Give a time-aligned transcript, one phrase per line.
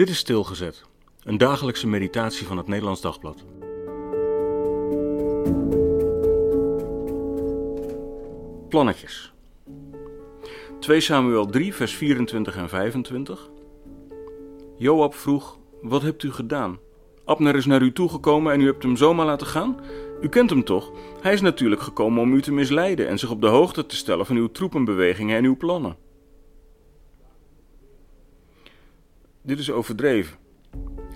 [0.00, 0.84] Dit is Stilgezet,
[1.22, 3.44] een dagelijkse meditatie van het Nederlands Dagblad.
[8.68, 9.32] Plannetjes.
[10.78, 13.50] 2 Samuel 3, vers 24 en 25.
[14.76, 16.78] Joab vroeg: Wat hebt u gedaan?
[17.24, 19.80] Abner is naar u toegekomen en u hebt hem zomaar laten gaan?
[20.20, 20.92] U kent hem toch?
[21.20, 24.26] Hij is natuurlijk gekomen om u te misleiden en zich op de hoogte te stellen
[24.26, 25.96] van uw troepenbewegingen en uw plannen.
[29.42, 30.36] Dit is overdreven.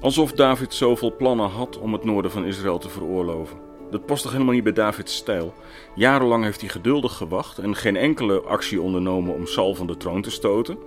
[0.01, 3.56] Alsof David zoveel plannen had om het noorden van Israël te veroorloven.
[3.91, 5.55] Dat past toch helemaal niet bij Davids stijl?
[5.95, 10.23] Jarenlang heeft hij geduldig gewacht en geen enkele actie ondernomen om Saul van de troon
[10.23, 10.79] te stoten.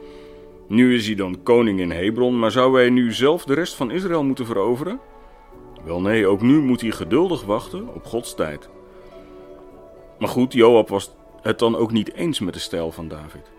[0.68, 3.92] Nu is hij dan koning in Hebron, maar zou hij nu zelf de rest van
[3.92, 5.00] Israël moeten veroveren?
[5.84, 8.70] Wel nee, ook nu moet hij geduldig wachten op Gods tijd.
[10.20, 11.12] Maar goed, Joab was
[11.42, 13.52] het dan ook niet eens met de stijl van David.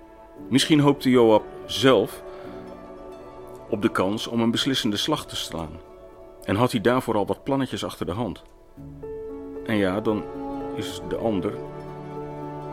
[0.48, 2.22] Misschien hoopte Joab zelf
[3.68, 5.80] op de kans om een beslissende slag te slaan.
[6.42, 8.42] En had hij daarvoor al wat plannetjes achter de hand.
[9.66, 10.24] En ja, dan
[10.76, 11.52] is de ander,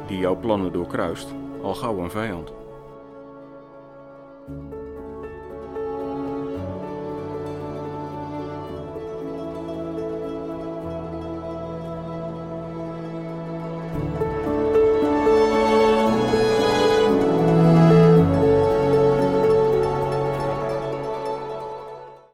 [0.07, 2.53] die jouw plannen doorkruist, al gauw een vijand.